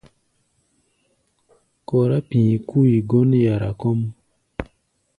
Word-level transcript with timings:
Kɔrá 1.87 2.17
pi̧i̧ 2.29 2.59
kui 2.69 2.91
gɔ́n 3.09 3.29
yara 3.45 3.69
kɔ́ʼm. 3.79 3.99